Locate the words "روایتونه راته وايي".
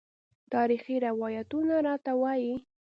1.07-2.53